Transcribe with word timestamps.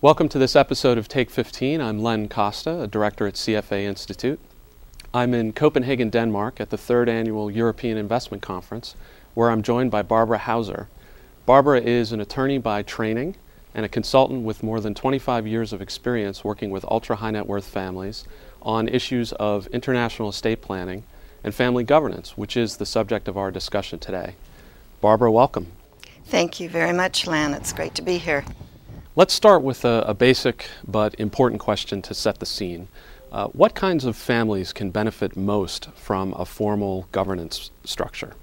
Welcome 0.00 0.28
to 0.28 0.38
this 0.38 0.54
episode 0.54 0.96
of 0.96 1.08
Take 1.08 1.28
15. 1.28 1.80
I'm 1.80 1.98
Len 1.98 2.28
Costa, 2.28 2.82
a 2.82 2.86
director 2.86 3.26
at 3.26 3.34
CFA 3.34 3.82
Institute. 3.82 4.38
I'm 5.12 5.34
in 5.34 5.52
Copenhagen, 5.52 6.08
Denmark 6.08 6.60
at 6.60 6.70
the 6.70 6.78
third 6.78 7.08
annual 7.08 7.50
European 7.50 7.98
Investment 7.98 8.40
Conference, 8.40 8.94
where 9.34 9.50
I'm 9.50 9.60
joined 9.60 9.90
by 9.90 10.02
Barbara 10.02 10.38
Hauser. 10.38 10.88
Barbara 11.46 11.80
is 11.80 12.12
an 12.12 12.20
attorney 12.20 12.58
by 12.58 12.82
training 12.82 13.34
and 13.74 13.84
a 13.84 13.88
consultant 13.88 14.44
with 14.44 14.62
more 14.62 14.80
than 14.80 14.94
25 14.94 15.48
years 15.48 15.72
of 15.72 15.82
experience 15.82 16.44
working 16.44 16.70
with 16.70 16.84
ultra 16.84 17.16
high 17.16 17.32
net 17.32 17.48
worth 17.48 17.66
families 17.66 18.24
on 18.62 18.86
issues 18.86 19.32
of 19.32 19.66
international 19.68 20.28
estate 20.28 20.62
planning 20.62 21.02
and 21.44 21.54
family 21.54 21.84
governance, 21.84 22.36
which 22.36 22.56
is 22.56 22.76
the 22.76 22.86
subject 22.86 23.28
of 23.28 23.36
our 23.36 23.50
discussion 23.50 23.98
today. 23.98 24.34
Barbara, 25.00 25.30
welcome. 25.30 25.72
Thank 26.26 26.60
you 26.60 26.68
very 26.68 26.92
much, 26.92 27.26
Len. 27.26 27.54
It's 27.54 27.72
great 27.72 27.94
to 27.94 28.02
be 28.02 28.18
here. 28.18 28.44
Let's 29.16 29.34
start 29.34 29.62
with 29.62 29.84
a, 29.84 30.04
a, 30.06 30.14
basic 30.14 30.68
but 30.86 31.18
important 31.18 31.60
question 31.60 32.02
to 32.02 32.14
set 32.14 32.38
the 32.38 32.46
scene. 32.46 32.88
Uh, 33.32 33.48
what 33.48 33.74
kinds 33.74 34.04
of 34.04 34.16
families 34.16 34.72
can 34.72 34.90
benefit 34.90 35.36
most 35.36 35.90
from 35.94 36.32
a 36.34 36.44
formal 36.44 37.08
governance 37.12 37.70
structure? 37.84 38.34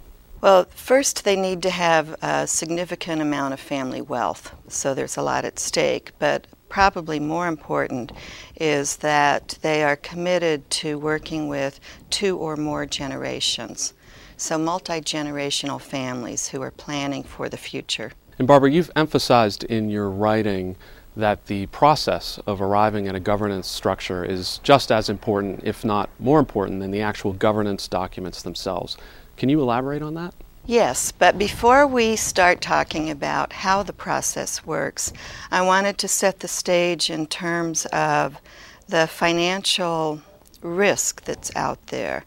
Well, 0.42 0.66
first, 0.70 1.24
they 1.24 1.36
need 1.36 1.62
to 1.64 1.70
have 1.70 2.16
a 2.22 2.46
significant 2.46 3.22
amount 3.22 3.54
of 3.54 3.60
family 3.60 4.02
wealth, 4.02 4.54
so 4.68 4.94
there's 4.94 5.18
a 5.18 5.22
lot 5.22 5.46
at 5.46 5.60
stake. 5.60 6.12
But 6.20 6.46
probably 6.76 7.22
more 7.22 7.48
important 7.48 8.12
is 8.58 8.98
that 8.98 9.58
they 9.62 9.82
are 9.82 9.96
committed 9.96 10.70
to 10.70 11.00
working 11.00 11.48
with 11.48 11.80
two 12.10 12.38
or 12.38 12.58
more 12.58 12.86
generations. 12.86 13.94
So, 14.36 14.58
multi 14.58 15.00
generational 15.00 15.80
families 15.80 16.50
who 16.50 16.62
are 16.62 16.72
planning 16.72 17.24
for 17.24 17.48
the 17.48 17.56
future. 17.56 18.12
And 18.38 18.46
Barbara, 18.46 18.72
you've 18.72 18.92
emphasized 18.94 19.64
in 19.64 19.90
your 19.90 20.10
writing 20.10 20.76
that 21.16 21.46
the 21.46 21.68
process 21.68 22.42
of 22.46 22.62
arriving 22.62 23.08
at 23.08 23.16
a 23.16 23.22
governance 23.22 23.70
structure 23.70 24.26
is 24.26 24.60
just 24.62 24.92
as 24.92 25.08
important, 25.08 25.62
if 25.64 25.86
not 25.86 26.10
more 26.20 26.40
important, 26.40 26.82
than 26.82 26.92
the 26.92 27.02
actual 27.02 27.32
governance 27.32 27.88
documents 27.88 28.42
themselves. 28.42 28.98
Can 29.38 29.48
you 29.48 29.62
elaborate 29.62 30.02
on 30.02 30.16
that? 30.16 30.34
Yes, 30.68 31.12
but 31.12 31.38
before 31.38 31.86
we 31.86 32.16
start 32.16 32.60
talking 32.60 33.12
about 33.12 33.54
how 33.54 33.84
the 33.84 33.94
process 33.94 34.66
works, 34.66 35.14
I 35.52 35.62
wanted 35.62 36.00
to 36.00 36.08
set 36.08 36.40
the 36.40 36.48
stage 36.48 37.12
in 37.12 37.28
terms 37.28 37.86
of 37.88 38.42
the 38.88 39.06
financial 39.06 40.22
risk 40.64 41.24
that's 41.24 41.56
out 41.56 41.86
there, 41.88 42.26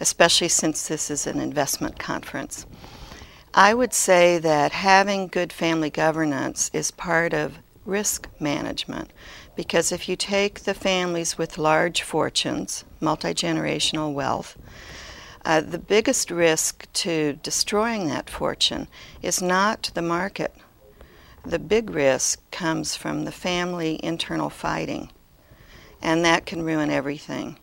especially 0.00 0.48
since 0.48 0.88
this 0.88 1.12
is 1.12 1.28
an 1.28 1.38
investment 1.38 1.96
conference. 1.96 2.66
I 3.54 3.72
would 3.72 3.94
say 3.94 4.38
that 4.38 4.72
having 4.72 5.28
good 5.28 5.52
family 5.52 5.90
governance 5.90 6.72
is 6.72 6.90
part 6.90 7.32
of 7.32 7.58
risk 7.84 8.28
management 8.40 9.12
because 9.54 9.92
if 9.92 10.08
you 10.08 10.16
take 10.16 10.64
the 10.64 10.74
families 10.74 11.38
with 11.38 11.56
large 11.56 12.02
fortunes, 12.02 12.84
multi 13.00 13.32
generational 13.32 14.12
wealth, 14.12 14.58
uh, 15.46 15.60
the 15.60 15.78
biggest 15.78 16.32
risk 16.32 16.92
to 16.92 17.34
destroying 17.34 18.08
that 18.08 18.28
fortune 18.28 18.88
is 19.22 19.40
not 19.40 19.92
the 19.94 20.02
market. 20.02 20.52
The 21.44 21.60
big 21.60 21.90
risk 21.90 22.40
comes 22.50 22.96
from 22.96 23.24
the 23.24 23.30
family 23.30 24.00
internal 24.02 24.50
fighting, 24.50 25.12
and 26.02 26.24
that 26.24 26.46
can 26.46 26.64
ruin 26.64 26.90
everything. 26.90 27.60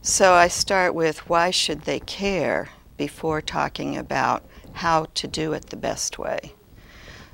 So 0.00 0.32
I 0.32 0.48
start 0.48 0.94
with 0.94 1.28
why 1.28 1.50
should 1.50 1.82
they 1.82 2.00
care 2.00 2.70
before 2.96 3.42
talking 3.42 3.94
about 3.94 4.42
how 4.72 5.06
to 5.12 5.28
do 5.28 5.52
it 5.52 5.66
the 5.66 5.76
best 5.76 6.18
way. 6.18 6.54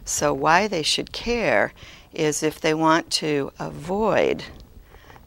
So, 0.04 0.34
why 0.34 0.66
they 0.66 0.82
should 0.82 1.12
care 1.12 1.72
is 2.12 2.42
if 2.42 2.60
they 2.60 2.74
want 2.74 3.10
to 3.10 3.52
avoid 3.58 4.42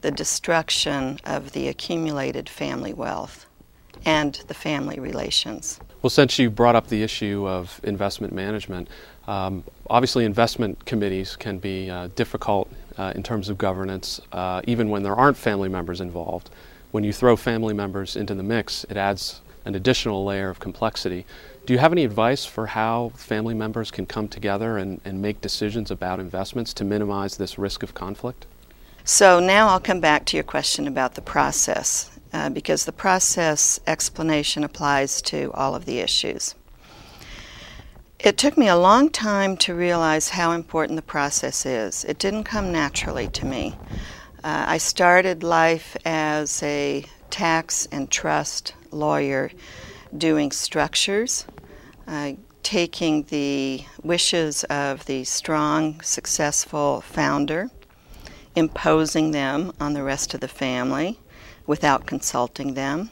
the 0.02 0.10
destruction 0.10 1.20
of 1.24 1.52
the 1.52 1.68
accumulated 1.68 2.48
family 2.48 2.92
wealth 2.92 3.46
and 4.04 4.34
the 4.48 4.54
family 4.54 4.98
relations. 4.98 5.80
Well, 6.02 6.10
since 6.10 6.38
you 6.38 6.50
brought 6.50 6.74
up 6.74 6.88
the 6.88 7.02
issue 7.02 7.46
of 7.46 7.80
investment 7.84 8.32
management, 8.32 8.88
um, 9.26 9.62
obviously 9.88 10.24
investment 10.24 10.84
committees 10.84 11.36
can 11.36 11.58
be 11.58 11.88
uh, 11.90 12.08
difficult 12.16 12.70
uh, 12.98 13.12
in 13.14 13.22
terms 13.22 13.48
of 13.48 13.58
governance, 13.58 14.20
uh, 14.32 14.62
even 14.66 14.88
when 14.90 15.02
there 15.02 15.14
aren't 15.14 15.36
family 15.36 15.68
members 15.68 16.00
involved. 16.00 16.50
When 16.90 17.04
you 17.04 17.12
throw 17.12 17.36
family 17.36 17.72
members 17.72 18.16
into 18.16 18.34
the 18.34 18.42
mix, 18.42 18.84
it 18.90 18.96
adds 18.96 19.40
an 19.64 19.74
additional 19.74 20.24
layer 20.24 20.50
of 20.50 20.58
complexity. 20.58 21.24
Do 21.64 21.72
you 21.72 21.78
have 21.78 21.92
any 21.92 22.04
advice 22.04 22.44
for 22.44 22.66
how 22.66 23.12
family 23.14 23.54
members 23.54 23.90
can 23.90 24.06
come 24.06 24.26
together 24.26 24.76
and, 24.76 25.00
and 25.04 25.22
make 25.22 25.40
decisions 25.40 25.90
about 25.90 26.18
investments 26.18 26.74
to 26.74 26.84
minimize 26.84 27.36
this 27.36 27.58
risk 27.58 27.82
of 27.84 27.94
conflict? 27.94 28.46
So 29.04 29.40
now 29.40 29.68
I'll 29.68 29.80
come 29.80 30.00
back 30.00 30.24
to 30.26 30.36
your 30.36 30.44
question 30.44 30.86
about 30.86 31.14
the 31.14 31.22
process, 31.22 32.11
uh, 32.32 32.48
because 32.50 32.84
the 32.84 32.92
process 32.92 33.80
explanation 33.86 34.64
applies 34.64 35.20
to 35.22 35.50
all 35.54 35.74
of 35.74 35.84
the 35.84 35.98
issues. 35.98 36.54
It 38.18 38.38
took 38.38 38.56
me 38.56 38.68
a 38.68 38.76
long 38.76 39.10
time 39.10 39.56
to 39.58 39.74
realize 39.74 40.30
how 40.30 40.52
important 40.52 40.96
the 40.96 41.02
process 41.02 41.66
is. 41.66 42.04
It 42.04 42.18
didn't 42.18 42.44
come 42.44 42.70
naturally 42.70 43.28
to 43.28 43.44
me. 43.44 43.74
Uh, 44.44 44.64
I 44.68 44.78
started 44.78 45.42
life 45.42 45.96
as 46.04 46.62
a 46.62 47.04
tax 47.30 47.88
and 47.90 48.10
trust 48.10 48.74
lawyer 48.92 49.50
doing 50.16 50.52
structures, 50.52 51.46
uh, 52.06 52.32
taking 52.62 53.24
the 53.24 53.84
wishes 54.02 54.62
of 54.64 55.04
the 55.06 55.24
strong, 55.24 56.00
successful 56.00 57.00
founder, 57.00 57.70
imposing 58.54 59.32
them 59.32 59.72
on 59.80 59.94
the 59.94 60.02
rest 60.02 60.32
of 60.32 60.40
the 60.40 60.48
family 60.48 61.18
without 61.66 62.06
consulting 62.06 62.74
them. 62.74 63.10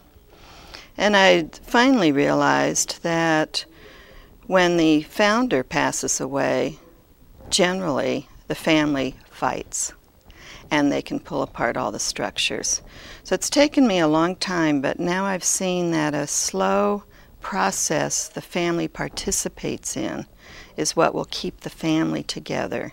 And 0.96 1.16
I 1.16 1.44
finally 1.62 2.12
realized 2.12 3.02
that 3.02 3.64
when 4.46 4.76
the 4.76 5.02
founder 5.02 5.62
passes 5.62 6.20
away, 6.20 6.78
generally 7.48 8.28
the 8.48 8.54
family 8.54 9.16
fights 9.30 9.92
and 10.70 10.90
they 10.90 11.02
can 11.02 11.18
pull 11.18 11.42
apart 11.42 11.76
all 11.76 11.90
the 11.90 11.98
structures. 11.98 12.82
So 13.24 13.34
it's 13.34 13.50
taken 13.50 13.86
me 13.86 13.98
a 13.98 14.08
long 14.08 14.36
time, 14.36 14.80
but 14.80 15.00
now 15.00 15.24
I've 15.24 15.44
seen 15.44 15.90
that 15.90 16.14
a 16.14 16.26
slow 16.26 17.04
process 17.40 18.28
the 18.28 18.40
family 18.40 18.86
participates 18.86 19.96
in 19.96 20.26
is 20.76 20.96
what 20.96 21.14
will 21.14 21.26
keep 21.30 21.60
the 21.60 21.70
family 21.70 22.22
together. 22.22 22.92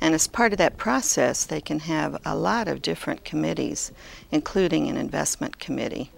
And 0.00 0.14
as 0.14 0.26
part 0.26 0.52
of 0.52 0.58
that 0.58 0.76
process, 0.76 1.44
they 1.44 1.60
can 1.60 1.80
have 1.80 2.20
a 2.24 2.36
lot 2.36 2.68
of 2.68 2.82
different 2.82 3.24
committees, 3.24 3.92
including 4.30 4.88
an 4.88 4.96
investment 4.96 5.58
committee. 5.58 6.10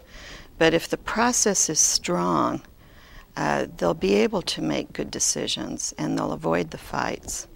But 0.58 0.74
if 0.74 0.88
the 0.88 0.98
process 0.98 1.68
is 1.68 1.80
strong, 1.80 2.62
uh, 3.36 3.66
they'll 3.76 3.94
be 3.94 4.14
able 4.14 4.42
to 4.42 4.62
make 4.62 4.92
good 4.92 5.10
decisions 5.10 5.94
and 5.96 6.18
they'll 6.18 6.32
avoid 6.32 6.70
the 6.70 6.78
fights. 6.78 7.46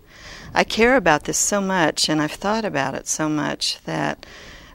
I 0.54 0.64
care 0.64 0.96
about 0.96 1.24
this 1.24 1.38
so 1.38 1.60
much 1.60 2.08
and 2.08 2.22
I've 2.22 2.32
thought 2.32 2.64
about 2.64 2.94
it 2.94 3.06
so 3.06 3.28
much 3.28 3.82
that 3.84 4.24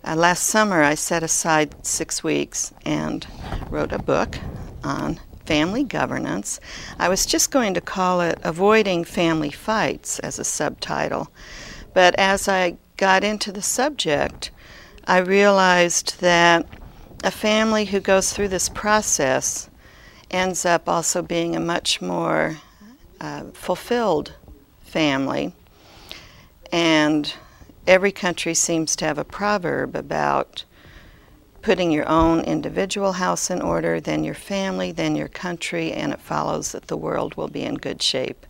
uh, 0.03 0.15
last 0.15 0.43
summer 0.43 0.83
I 0.83 0.95
set 0.95 1.23
aside 1.23 1.85
six 1.85 2.23
weeks 2.23 2.73
and 2.85 3.25
wrote 3.69 3.91
a 3.91 3.99
book 3.99 4.37
on 4.83 5.19
family 5.49 5.83
governance. 5.83 6.59
I 6.99 7.09
was 7.09 7.25
just 7.25 7.49
going 7.49 7.73
to 7.73 7.81
call 7.81 8.21
it 8.21 8.37
Avoiding 8.43 9.03
Family 9.03 9.49
Fights 9.49 10.19
as 10.19 10.37
a 10.37 10.43
subtitle, 10.43 11.31
but 11.91 12.13
as 12.19 12.47
I 12.47 12.77
got 12.97 13.23
into 13.23 13.51
the 13.51 13.63
subject, 13.63 14.51
I 15.07 15.17
realized 15.17 16.21
that 16.21 16.67
a 17.23 17.31
family 17.31 17.85
who 17.85 17.99
goes 17.99 18.31
through 18.31 18.49
this 18.49 18.69
process 18.69 19.71
ends 20.29 20.65
up 20.65 20.87
also 20.87 21.23
being 21.23 21.55
a 21.55 21.59
much 21.59 21.99
more 21.99 22.57
uh, 23.19 23.45
fulfilled 23.53 24.33
family 24.81 25.51
and 26.71 27.33
every 27.87 28.11
country 28.11 28.53
seems 28.53 28.95
to 28.97 29.05
have 29.05 29.17
a 29.17 29.25
proverb 29.25 29.95
about 29.95 30.63
putting 31.69 31.91
your 31.91 32.09
own 32.09 32.39
individual 32.45 33.11
house 33.11 33.51
in 33.51 33.61
order, 33.61 34.01
then 34.01 34.23
your 34.23 34.33
family, 34.33 34.91
then 34.91 35.15
your 35.15 35.27
country, 35.27 35.91
and 35.91 36.11
it 36.11 36.19
follows 36.19 36.71
that 36.71 36.87
the 36.87 36.97
world 36.97 37.35
will 37.35 37.47
be 37.47 37.61
in 37.61 37.75
good 37.75 38.01
shape. 38.01 38.43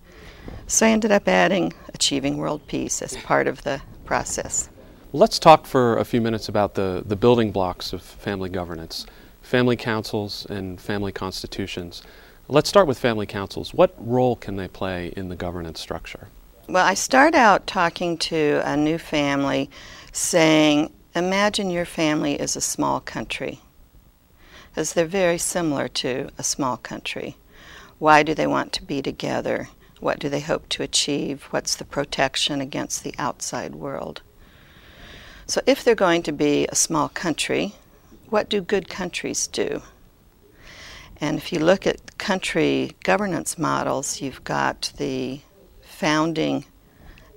So 0.67 0.85
I 0.85 0.91
ended 0.91 1.11
up 1.11 1.27
adding 1.27 1.73
achieving 1.93 2.37
world 2.37 2.65
peace 2.67 3.01
as 3.01 3.17
part 3.17 3.47
of 3.47 3.61
the 3.63 3.81
process. 4.05 4.69
Let's 5.11 5.37
talk 5.37 5.65
for 5.65 5.97
a 5.97 6.05
few 6.05 6.21
minutes 6.21 6.47
about 6.47 6.75
the, 6.75 7.03
the 7.05 7.17
building 7.17 7.51
blocks 7.51 7.91
of 7.91 8.01
family 8.01 8.47
governance 8.47 9.05
family 9.41 9.75
councils 9.75 10.45
and 10.49 10.79
family 10.79 11.11
constitutions. 11.11 12.03
Let's 12.47 12.69
start 12.69 12.87
with 12.87 12.97
family 12.97 13.25
councils. 13.25 13.73
What 13.73 13.93
role 13.97 14.37
can 14.37 14.55
they 14.55 14.69
play 14.69 15.11
in 15.17 15.27
the 15.27 15.35
governance 15.35 15.81
structure? 15.81 16.29
Well, 16.69 16.85
I 16.85 16.93
start 16.93 17.35
out 17.35 17.67
talking 17.67 18.17
to 18.29 18.61
a 18.63 18.77
new 18.77 18.97
family 18.97 19.69
saying, 20.13 20.93
Imagine 21.19 21.69
your 21.69 21.83
family 21.83 22.35
is 22.35 22.55
a 22.55 22.61
small 22.61 23.01
country, 23.01 23.59
as 24.77 24.93
they're 24.93 25.05
very 25.05 25.37
similar 25.37 25.89
to 25.89 26.29
a 26.37 26.43
small 26.43 26.77
country. 26.77 27.35
Why 27.97 28.23
do 28.23 28.33
they 28.33 28.47
want 28.47 28.71
to 28.71 28.85
be 28.85 29.01
together? 29.01 29.67
What 29.99 30.19
do 30.19 30.29
they 30.29 30.39
hope 30.39 30.69
to 30.69 30.81
achieve? 30.81 31.43
What's 31.49 31.75
the 31.75 31.83
protection 31.83 32.61
against 32.61 33.03
the 33.03 33.13
outside 33.19 33.75
world? 33.75 34.21
So, 35.45 35.59
if 35.65 35.83
they're 35.83 35.93
going 35.93 36.23
to 36.23 36.31
be 36.31 36.67
a 36.67 36.75
small 36.75 37.09
country, 37.09 37.75
what 38.29 38.47
do 38.47 38.61
good 38.61 38.87
countries 38.87 39.45
do? 39.45 39.81
And 41.19 41.37
if 41.37 41.51
you 41.51 41.59
look 41.59 41.85
at 41.85 42.17
country 42.17 42.95
governance 43.03 43.57
models, 43.57 44.21
you've 44.21 44.45
got 44.45 44.93
the 44.95 45.41
founding 45.81 46.63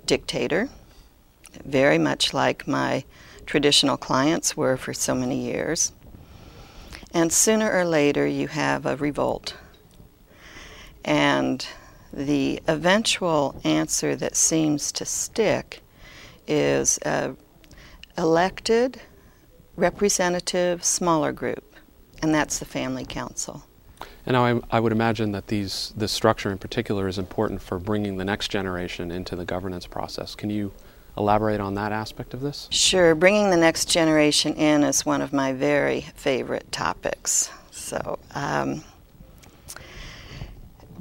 dictator, 0.07 0.69
very 1.65 1.99
much 1.99 2.33
like 2.33 2.69
my 2.69 3.03
traditional 3.47 3.97
clients 3.97 4.57
were 4.57 4.77
for 4.77 4.95
so 4.95 5.15
many 5.15 5.45
years. 5.45 5.93
And 7.15 7.33
sooner 7.33 7.71
or 7.71 7.85
later, 7.85 8.27
you 8.27 8.49
have 8.49 8.87
a 8.87 8.97
revolt. 8.97 9.55
And 11.05 11.67
the 12.13 12.63
eventual 12.69 13.61
answer 13.65 14.17
that 14.17 14.37
seems 14.37 14.93
to 14.93 15.05
stick 15.05 15.81
is 16.47 16.99
a 17.05 17.35
elected 18.19 19.01
representative 19.77 20.85
smaller 20.85 21.33
group, 21.33 21.77
and 22.21 22.35
that's 22.35 22.59
the 22.59 22.65
family 22.65 23.05
council. 23.07 23.65
And 24.27 24.37
I, 24.37 24.61
I 24.71 24.79
would 24.79 24.93
imagine 24.93 25.33
that 25.33 25.49
these, 25.49 25.93
this 25.97 26.13
structure 26.13 26.51
in 26.51 26.59
particular 26.59 27.09
is 27.09 27.19
important 27.19 27.61
for 27.63 27.79
bringing 27.79 28.19
the 28.19 28.25
next 28.25 28.49
generation 28.49 29.11
into 29.11 29.35
the 29.35 29.45
governance 29.45 29.87
process. 29.87 30.35
Can 30.35 30.51
you 30.51 30.73
elaborate 31.17 31.61
on 31.61 31.75
that 31.75 31.93
aspect 31.93 32.35
of 32.35 32.41
this? 32.41 32.69
Sure. 32.71 33.15
Bringing 33.15 33.51
the 33.51 33.57
next 33.57 33.89
generation 33.89 34.55
in 34.55 34.83
is 34.83 35.05
one 35.05 35.23
of 35.23 35.33
my 35.33 35.53
very 35.53 36.03
favorite 36.15 36.71
topics. 36.73 37.51
So, 37.71 38.19
um, 38.35 38.83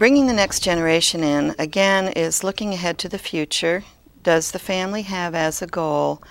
Bringing 0.01 0.25
the 0.25 0.33
next 0.33 0.61
generation 0.61 1.23
in, 1.23 1.53
again, 1.59 2.07
is 2.07 2.43
looking 2.43 2.73
ahead 2.73 2.97
to 2.97 3.07
the 3.07 3.19
future. 3.19 3.83
Does 4.23 4.49
the 4.49 4.57
family 4.57 5.03
have 5.03 5.35
as 5.35 5.61
a 5.61 5.67
goal 5.67 6.23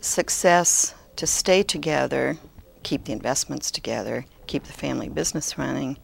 success 0.00 0.94
to 1.16 1.26
stay 1.26 1.62
together, 1.62 2.38
keep 2.84 3.04
the 3.04 3.12
investments 3.12 3.70
together, 3.70 4.24
keep 4.46 4.64
the 4.64 4.72
family 4.72 5.10
business 5.10 5.58
running 5.58 5.98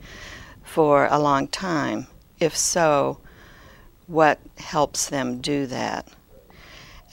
for 0.62 1.06
a 1.06 1.18
long 1.18 1.48
time? 1.48 2.08
If 2.40 2.54
so, 2.54 3.20
what 4.06 4.38
helps 4.58 5.08
them 5.08 5.40
do 5.40 5.64
that? 5.68 6.06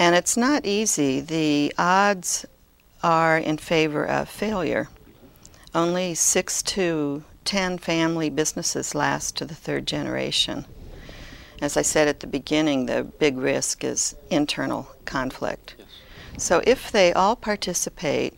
And 0.02 0.16
it's 0.16 0.36
not 0.36 0.66
easy. 0.66 1.20
The 1.20 1.76
odds 1.78 2.44
are 3.04 3.38
in 3.38 3.58
favor 3.58 4.04
of 4.04 4.28
failure. 4.30 4.90
Only 5.76 6.16
six 6.16 6.64
to 6.74 7.24
10 7.46 7.78
family 7.78 8.32
businesses 8.32 8.96
last 8.96 9.38
to 9.38 9.46
the 9.46 9.54
third 9.54 9.86
generation. 9.86 10.66
As 11.62 11.78
I 11.78 11.84
said 11.84 12.08
at 12.08 12.20
the 12.20 12.26
beginning, 12.26 12.88
the 12.88 13.04
big 13.04 13.38
risk 13.38 13.84
is 13.84 14.16
internal 14.32 14.88
conflict. 15.06 15.76
So 16.36 16.64
if 16.66 16.92
they 16.92 17.14
all 17.14 17.36
participate 17.36 18.34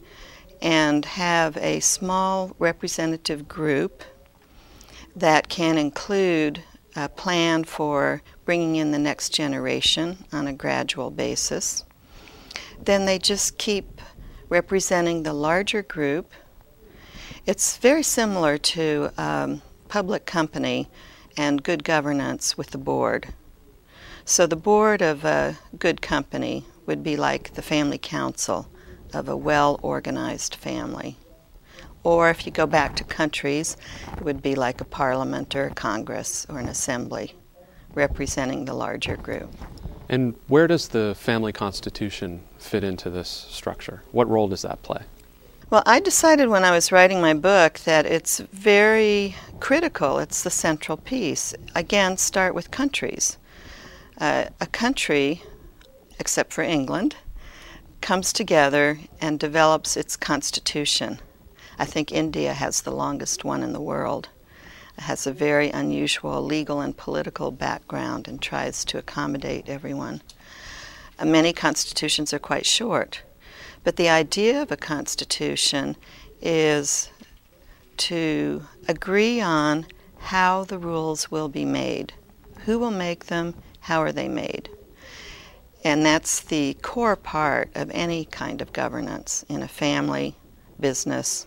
and 0.61 1.05
have 1.05 1.55
a 1.55 1.79
small 1.79 2.53
representative 2.59 3.47
group 3.47 4.03
that 5.15 5.47
can 5.47 5.77
include 5.77 6.61
a 6.95 7.09
plan 7.09 7.63
for 7.63 8.21
bringing 8.45 8.75
in 8.75 8.91
the 8.91 8.99
next 8.99 9.29
generation 9.29 10.25
on 10.31 10.47
a 10.47 10.53
gradual 10.53 11.09
basis, 11.09 11.85
then 12.79 13.05
they 13.05 13.17
just 13.17 13.57
keep 13.57 14.01
representing 14.49 15.23
the 15.23 15.33
larger 15.33 15.81
group 15.81 16.33
it's 17.45 17.75
very 17.75 18.03
similar 18.03 18.57
to 18.57 19.09
um, 19.17 19.61
public 19.89 20.25
company 20.25 20.89
and 21.35 21.61
good 21.61 21.83
governance 21.83 22.57
with 22.57 22.71
the 22.71 22.77
board. 22.77 23.33
So 24.23 24.47
the 24.47 24.55
board 24.55 25.01
of 25.01 25.25
a 25.25 25.57
good 25.77 26.01
company 26.01 26.65
would 26.85 27.03
be 27.03 27.17
like 27.17 27.55
the 27.55 27.61
family 27.61 27.97
council 27.97 28.69
of 29.13 29.27
a 29.27 29.35
well 29.35 29.77
organized 29.83 30.55
family. 30.55 31.17
Or 32.03 32.29
if 32.29 32.45
you 32.45 32.51
go 32.51 32.65
back 32.65 32.95
to 32.97 33.03
countries, 33.03 33.77
it 34.17 34.23
would 34.23 34.41
be 34.41 34.55
like 34.55 34.81
a 34.81 34.85
parliament 34.85 35.55
or 35.55 35.67
a 35.67 35.73
congress 35.73 36.45
or 36.49 36.59
an 36.59 36.67
assembly 36.67 37.33
representing 37.93 38.65
the 38.65 38.73
larger 38.73 39.15
group. 39.15 39.53
And 40.09 40.35
where 40.47 40.67
does 40.67 40.89
the 40.89 41.15
family 41.15 41.53
constitution 41.53 42.43
fit 42.57 42.83
into 42.83 43.09
this 43.09 43.29
structure? 43.49 44.03
What 44.11 44.29
role 44.29 44.47
does 44.47 44.63
that 44.63 44.81
play? 44.83 45.03
Well, 45.69 45.83
I 45.85 46.01
decided 46.01 46.49
when 46.49 46.63
I 46.63 46.71
was 46.71 46.91
writing 46.91 47.21
my 47.21 47.33
book 47.33 47.79
that 47.79 48.05
it's 48.05 48.39
very 48.39 49.35
critical. 49.59 50.19
It's 50.19 50.43
the 50.43 50.49
central 50.49 50.97
piece. 50.97 51.55
Again, 51.73 52.17
start 52.17 52.53
with 52.53 52.69
countries. 52.69 53.37
Uh, 54.19 54.45
a 54.61 54.67
country, 54.67 55.41
except 56.19 56.53
for 56.53 56.61
England, 56.61 57.15
comes 58.01 58.33
together 58.33 58.99
and 59.19 59.39
develops 59.39 59.97
its 59.97 60.15
constitution. 60.15 61.19
I 61.77 61.85
think 61.85 62.11
India 62.11 62.53
has 62.53 62.81
the 62.81 62.91
longest 62.91 63.43
one 63.43 63.63
in 63.63 63.73
the 63.73 63.81
world. 63.81 64.29
It 64.97 65.01
has 65.01 65.25
a 65.25 65.31
very 65.31 65.69
unusual 65.69 66.43
legal 66.43 66.81
and 66.81 66.95
political 66.95 67.51
background 67.51 68.27
and 68.27 68.41
tries 68.41 68.85
to 68.85 68.97
accommodate 68.97 69.69
everyone. 69.69 70.21
Uh, 71.17 71.25
many 71.25 71.53
constitutions 71.53 72.33
are 72.33 72.39
quite 72.39 72.65
short. 72.65 73.21
But 73.83 73.95
the 73.95 74.09
idea 74.09 74.61
of 74.61 74.71
a 74.71 74.77
constitution 74.77 75.95
is 76.41 77.09
to 77.97 78.63
agree 78.87 79.41
on 79.41 79.85
how 80.19 80.63
the 80.63 80.77
rules 80.77 81.29
will 81.29 81.49
be 81.49 81.65
made. 81.65 82.13
Who 82.65 82.79
will 82.79 82.91
make 82.91 83.25
them? 83.25 83.55
How 83.81 84.01
are 84.01 84.11
they 84.11 84.29
made? 84.29 84.69
And 85.83 86.05
that's 86.05 86.39
the 86.39 86.75
core 86.81 87.17
part 87.17 87.69
of 87.75 87.91
any 87.91 88.23
kind 88.25 88.61
of 88.61 88.71
governance 88.71 89.43
in 89.49 89.61
a 89.61 89.67
family, 89.67 90.35
business, 90.79 91.45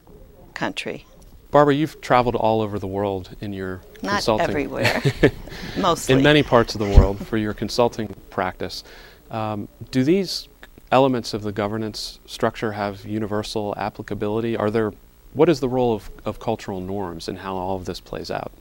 country. 0.57 1.05
Barbara, 1.51 1.75
you've 1.75 2.01
traveled 2.01 2.35
all 2.35 2.61
over 2.61 2.79
the 2.79 2.87
world 2.89 3.37
in 3.41 3.53
your 3.53 3.83
Not 4.03 4.15
consulting. 4.15 4.49
everywhere, 4.51 5.03
mostly. 5.79 6.15
In 6.15 6.23
many 6.23 6.43
parts 6.43 6.75
of 6.75 6.81
the 6.81 6.99
world 6.99 7.25
for 7.25 7.37
your 7.37 7.55
consulting 7.55 8.15
practice. 8.31 8.83
Um, 9.31 9.69
do 9.91 10.03
these 10.03 10.49
elements 10.91 11.35
of 11.35 11.43
the 11.43 11.53
governance 11.53 12.19
structure 12.27 12.73
have 12.73 13.05
universal 13.05 13.75
applicability? 13.77 14.57
Are 14.57 14.71
there, 14.71 14.93
what 15.35 15.49
is 15.49 15.61
the 15.61 15.69
role 15.69 15.95
of, 15.95 16.11
of 16.25 16.41
cultural 16.41 16.81
norms 16.81 17.29
and 17.29 17.39
how 17.39 17.55
all 17.57 17.77
of 17.77 17.85
this 17.85 18.01
plays 18.01 18.31
out? 18.31 18.53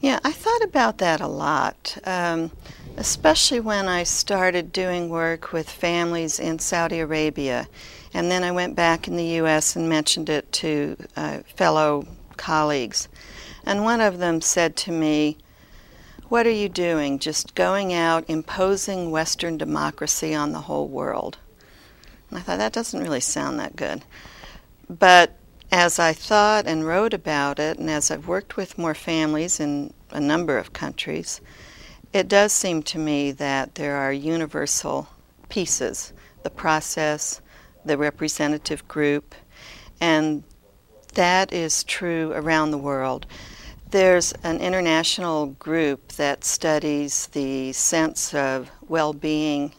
Yeah, 0.00 0.20
I 0.24 0.30
thought 0.30 0.62
about 0.62 0.98
that 0.98 1.20
a 1.20 1.26
lot, 1.26 1.98
um, 2.04 2.52
especially 2.96 3.58
when 3.58 3.88
I 3.88 4.04
started 4.04 4.72
doing 4.72 5.08
work 5.08 5.52
with 5.52 5.68
families 5.68 6.38
in 6.38 6.60
Saudi 6.60 7.00
Arabia. 7.00 7.68
And 8.14 8.30
then 8.30 8.42
I 8.42 8.52
went 8.52 8.74
back 8.74 9.06
in 9.06 9.16
the 9.16 9.24
U.S. 9.24 9.76
and 9.76 9.88
mentioned 9.88 10.28
it 10.28 10.50
to 10.52 10.96
uh, 11.16 11.40
fellow 11.54 12.06
colleagues. 12.36 13.08
And 13.64 13.84
one 13.84 14.00
of 14.00 14.18
them 14.18 14.40
said 14.40 14.76
to 14.76 14.92
me, 14.92 15.36
What 16.28 16.46
are 16.46 16.50
you 16.50 16.68
doing? 16.68 17.18
Just 17.18 17.54
going 17.54 17.92
out 17.92 18.24
imposing 18.28 19.10
Western 19.10 19.58
democracy 19.58 20.34
on 20.34 20.52
the 20.52 20.62
whole 20.62 20.88
world. 20.88 21.38
And 22.30 22.38
I 22.38 22.42
thought 22.42 22.58
that 22.58 22.72
doesn't 22.72 23.02
really 23.02 23.20
sound 23.20 23.58
that 23.58 23.76
good. 23.76 24.04
But 24.88 25.36
as 25.70 25.98
I 25.98 26.14
thought 26.14 26.66
and 26.66 26.86
wrote 26.86 27.12
about 27.12 27.58
it, 27.58 27.78
and 27.78 27.90
as 27.90 28.10
I've 28.10 28.26
worked 28.26 28.56
with 28.56 28.78
more 28.78 28.94
families 28.94 29.60
in 29.60 29.92
a 30.10 30.20
number 30.20 30.56
of 30.56 30.72
countries, 30.72 31.40
it 32.12 32.26
does 32.26 32.52
seem 32.52 32.82
to 32.84 32.98
me 32.98 33.32
that 33.32 33.74
there 33.74 33.96
are 33.96 34.12
universal 34.12 35.08
pieces 35.48 36.12
the 36.42 36.50
process, 36.50 37.40
the 37.88 37.98
representative 37.98 38.86
group, 38.86 39.34
and 40.00 40.44
that 41.14 41.52
is 41.52 41.82
true 41.84 42.32
around 42.34 42.70
the 42.70 42.78
world. 42.78 43.26
There's 43.90 44.32
an 44.44 44.60
international 44.60 45.46
group 45.46 46.12
that 46.12 46.44
studies 46.44 47.26
the 47.28 47.72
sense 47.72 48.34
of 48.34 48.70
well 48.86 49.12
being 49.12 49.72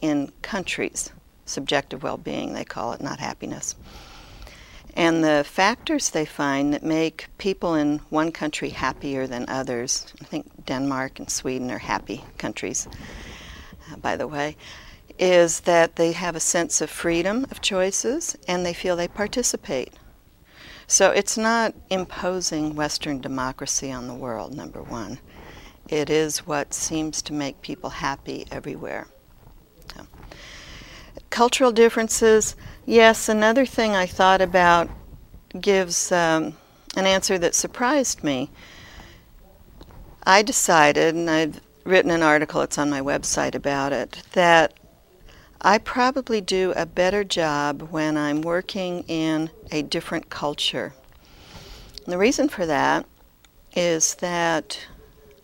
in 0.00 0.32
countries 0.42 1.10
subjective 1.46 2.02
well 2.02 2.18
being, 2.18 2.52
they 2.52 2.64
call 2.64 2.92
it, 2.92 3.00
not 3.00 3.20
happiness. 3.20 3.76
And 4.94 5.22
the 5.22 5.44
factors 5.46 6.10
they 6.10 6.24
find 6.24 6.72
that 6.72 6.82
make 6.82 7.28
people 7.38 7.74
in 7.74 7.98
one 8.10 8.32
country 8.32 8.70
happier 8.70 9.26
than 9.26 9.48
others, 9.48 10.12
I 10.20 10.24
think 10.24 10.66
Denmark 10.66 11.18
and 11.18 11.30
Sweden 11.30 11.70
are 11.70 11.78
happy 11.78 12.24
countries, 12.38 12.88
uh, 13.92 13.96
by 13.96 14.16
the 14.16 14.26
way, 14.26 14.56
is 15.18 15.60
that 15.60 15.96
they 15.96 16.12
have 16.12 16.36
a 16.36 16.40
sense 16.40 16.80
of 16.80 16.90
freedom 16.90 17.46
of 17.50 17.60
choices 17.60 18.36
and 18.46 18.64
they 18.64 18.74
feel 18.74 18.96
they 18.96 19.08
participate. 19.08 19.92
So 20.86 21.10
it's 21.10 21.36
not 21.36 21.74
imposing 21.90 22.76
Western 22.76 23.20
democracy 23.20 23.90
on 23.90 24.06
the 24.06 24.14
world, 24.14 24.54
number 24.54 24.82
one. 24.82 25.18
It 25.88 26.10
is 26.10 26.46
what 26.46 26.74
seems 26.74 27.22
to 27.22 27.32
make 27.32 27.60
people 27.62 27.90
happy 27.90 28.46
everywhere. 28.50 29.06
So. 29.94 30.06
Cultural 31.30 31.72
differences, 31.72 32.56
yes, 32.84 33.28
another 33.28 33.66
thing 33.66 33.94
I 33.94 34.06
thought 34.06 34.40
about 34.40 34.88
gives 35.60 36.12
um, 36.12 36.56
an 36.96 37.06
answer 37.06 37.38
that 37.38 37.54
surprised 37.54 38.22
me. 38.22 38.50
I 40.24 40.42
decided, 40.42 41.14
and 41.14 41.30
I've 41.30 41.60
written 41.84 42.10
an 42.10 42.22
article, 42.22 42.62
it's 42.62 42.78
on 42.78 42.90
my 42.90 43.00
website 43.00 43.54
about 43.54 43.92
it, 43.92 44.22
that 44.32 44.74
I 45.66 45.78
probably 45.78 46.40
do 46.40 46.72
a 46.76 46.86
better 46.86 47.24
job 47.24 47.88
when 47.90 48.16
I'm 48.16 48.40
working 48.40 49.02
in 49.08 49.50
a 49.72 49.82
different 49.82 50.30
culture. 50.30 50.94
And 52.04 52.12
the 52.12 52.18
reason 52.18 52.48
for 52.48 52.66
that 52.66 53.04
is 53.74 54.14
that 54.20 54.86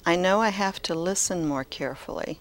I 0.07 0.15
know 0.15 0.41
I 0.41 0.51
have 0.51 0.81
to 0.83 0.95
listen 0.95 1.45
more 1.45 1.65
carefully. 1.65 2.39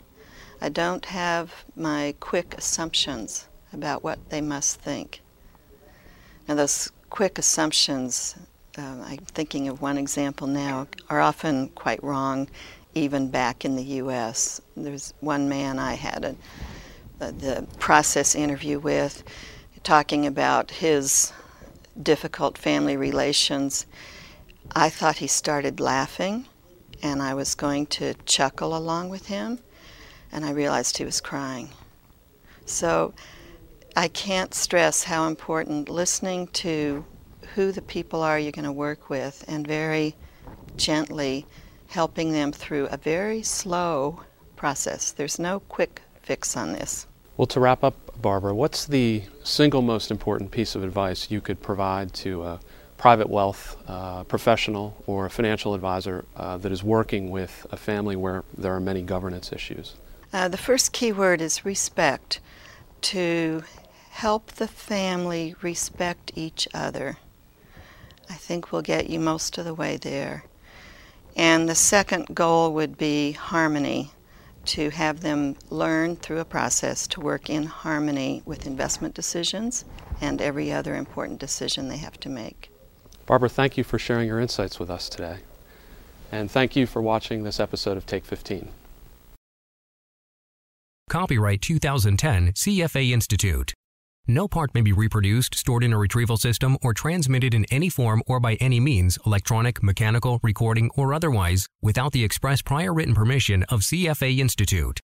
I 0.61 0.69
don't 0.69 1.05
have 1.05 1.65
my 1.75 2.13
quick 2.19 2.53
assumptions 2.55 3.47
about 3.73 4.03
what 4.03 4.29
they 4.29 4.41
must 4.41 4.79
think. 4.79 5.21
Now, 6.47 6.53
those 6.53 6.91
quick 7.09 7.39
assumptions, 7.39 8.35
uh, 8.77 9.01
I'm 9.03 9.25
thinking 9.25 9.67
of 9.67 9.81
one 9.81 9.97
example 9.97 10.45
now, 10.45 10.85
are 11.09 11.19
often 11.19 11.69
quite 11.69 12.03
wrong, 12.03 12.47
even 12.93 13.31
back 13.31 13.65
in 13.65 13.75
the 13.75 13.83
U.S. 13.83 14.61
There's 14.77 15.15
one 15.19 15.49
man 15.49 15.79
I 15.79 15.95
had 15.95 16.25
a, 16.25 16.35
Uh, 17.21 17.29
the 17.29 17.67
process 17.77 18.33
interview 18.33 18.79
with, 18.79 19.23
talking 19.83 20.25
about 20.25 20.71
his 20.71 21.31
difficult 22.01 22.57
family 22.57 22.97
relations. 22.97 23.85
I 24.71 24.89
thought 24.89 25.17
he 25.17 25.27
started 25.27 25.79
laughing 25.79 26.47
and 27.03 27.21
I 27.21 27.35
was 27.35 27.53
going 27.53 27.85
to 27.87 28.15
chuckle 28.25 28.75
along 28.75 29.09
with 29.09 29.27
him, 29.27 29.59
and 30.31 30.43
I 30.43 30.51
realized 30.51 30.97
he 30.97 31.05
was 31.05 31.21
crying. 31.21 31.69
So 32.65 33.13
I 33.95 34.07
can't 34.07 34.55
stress 34.55 35.03
how 35.03 35.27
important 35.27 35.89
listening 35.89 36.47
to 36.47 37.05
who 37.53 37.71
the 37.71 37.83
people 37.83 38.23
are 38.23 38.39
you're 38.39 38.51
going 38.51 38.65
to 38.65 38.71
work 38.71 39.11
with 39.11 39.45
and 39.47 39.67
very 39.67 40.15
gently 40.75 41.45
helping 41.87 42.31
them 42.31 42.51
through 42.51 42.87
a 42.87 42.97
very 42.97 43.43
slow 43.43 44.21
process. 44.55 45.11
There's 45.11 45.37
no 45.37 45.59
quick 45.59 46.01
fix 46.23 46.57
on 46.57 46.73
this. 46.73 47.05
Well, 47.41 47.47
to 47.47 47.59
wrap 47.59 47.83
up, 47.83 47.95
Barbara, 48.21 48.53
what's 48.53 48.85
the 48.85 49.23
single 49.43 49.81
most 49.81 50.11
important 50.11 50.51
piece 50.51 50.75
of 50.75 50.83
advice 50.83 51.31
you 51.31 51.41
could 51.41 51.59
provide 51.59 52.13
to 52.13 52.43
a 52.43 52.59
private 52.97 53.31
wealth 53.31 53.77
uh, 53.87 54.25
professional 54.25 54.95
or 55.07 55.25
a 55.25 55.29
financial 55.31 55.73
advisor 55.73 56.23
uh, 56.35 56.57
that 56.57 56.71
is 56.71 56.83
working 56.83 57.31
with 57.31 57.65
a 57.71 57.77
family 57.77 58.15
where 58.15 58.43
there 58.55 58.75
are 58.75 58.79
many 58.79 59.01
governance 59.01 59.51
issues? 59.51 59.95
Uh, 60.31 60.49
the 60.49 60.57
first 60.57 60.91
key 60.91 61.11
word 61.11 61.41
is 61.41 61.65
respect. 61.65 62.41
To 63.01 63.63
help 64.11 64.51
the 64.51 64.67
family 64.67 65.55
respect 65.63 66.31
each 66.35 66.67
other. 66.75 67.17
I 68.29 68.35
think 68.35 68.71
will 68.71 68.83
get 68.83 69.09
you 69.09 69.19
most 69.19 69.57
of 69.57 69.65
the 69.65 69.73
way 69.73 69.97
there. 69.97 70.45
And 71.35 71.67
the 71.67 71.73
second 71.73 72.35
goal 72.35 72.71
would 72.75 72.99
be 72.99 73.31
harmony, 73.31 74.11
to 74.65 74.89
have 74.91 75.21
them 75.21 75.55
learn 75.69 76.15
through 76.15 76.39
a 76.39 76.45
process 76.45 77.07
to 77.07 77.19
work 77.19 77.49
in 77.49 77.63
harmony 77.63 78.41
with 78.45 78.67
investment 78.67 79.13
decisions 79.13 79.85
and 80.19 80.41
every 80.41 80.71
other 80.71 80.95
important 80.95 81.39
decision 81.39 81.87
they 81.87 81.97
have 81.97 82.19
to 82.19 82.29
make. 82.29 82.71
Barbara, 83.25 83.49
thank 83.49 83.77
you 83.77 83.83
for 83.83 83.97
sharing 83.97 84.27
your 84.27 84.39
insights 84.39 84.79
with 84.79 84.89
us 84.89 85.09
today. 85.09 85.37
And 86.31 86.49
thank 86.49 86.75
you 86.75 86.85
for 86.85 87.01
watching 87.01 87.43
this 87.43 87.59
episode 87.59 87.97
of 87.97 88.05
Take 88.05 88.25
15. 88.25 88.69
Copyright 91.09 91.61
2010 91.61 92.53
CFA 92.53 93.11
Institute. 93.11 93.73
No 94.27 94.47
part 94.47 94.73
may 94.73 94.81
be 94.81 94.93
reproduced, 94.93 95.55
stored 95.55 95.83
in 95.83 95.93
a 95.93 95.97
retrieval 95.97 96.37
system, 96.37 96.77
or 96.83 96.93
transmitted 96.93 97.53
in 97.53 97.65
any 97.71 97.89
form 97.89 98.21
or 98.27 98.39
by 98.39 98.53
any 98.55 98.79
means, 98.79 99.17
electronic, 99.25 99.81
mechanical, 99.81 100.39
recording, 100.43 100.91
or 100.95 101.13
otherwise, 101.13 101.67
without 101.81 102.11
the 102.11 102.23
express 102.23 102.61
prior 102.61 102.93
written 102.93 103.15
permission 103.15 103.63
of 103.63 103.81
CFA 103.81 104.37
Institute. 104.37 104.99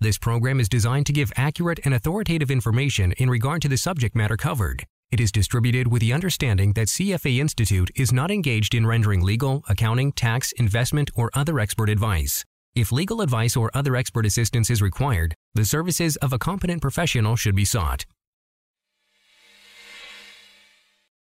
This 0.00 0.18
program 0.18 0.58
is 0.58 0.68
designed 0.68 1.06
to 1.06 1.12
give 1.12 1.32
accurate 1.36 1.80
and 1.84 1.94
authoritative 1.94 2.50
information 2.50 3.12
in 3.18 3.30
regard 3.30 3.62
to 3.62 3.68
the 3.68 3.76
subject 3.76 4.16
matter 4.16 4.36
covered. 4.36 4.84
It 5.12 5.20
is 5.20 5.30
distributed 5.30 5.88
with 5.88 6.00
the 6.00 6.14
understanding 6.14 6.72
that 6.72 6.88
CFA 6.88 7.38
Institute 7.38 7.90
is 7.94 8.12
not 8.12 8.30
engaged 8.30 8.74
in 8.74 8.86
rendering 8.86 9.22
legal, 9.22 9.62
accounting, 9.68 10.12
tax, 10.12 10.50
investment, 10.52 11.10
or 11.14 11.30
other 11.34 11.60
expert 11.60 11.90
advice. 11.90 12.44
If 12.74 12.90
legal 12.90 13.20
advice 13.20 13.54
or 13.54 13.70
other 13.74 13.94
expert 13.94 14.24
assistance 14.24 14.70
is 14.70 14.80
required, 14.80 15.34
the 15.54 15.66
services 15.66 16.16
of 16.16 16.32
a 16.32 16.38
competent 16.38 16.80
professional 16.80 17.36
should 17.36 17.54
be 17.54 17.66
sought. 17.66 18.06